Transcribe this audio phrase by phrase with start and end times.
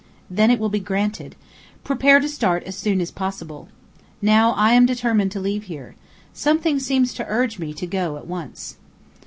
[0.31, 1.35] "Then it will be granted.
[1.83, 3.69] Prepare to start as soon as possible.
[4.19, 5.93] Now, I am determined to leave here.
[6.33, 8.77] Something seems to urge me to go at once."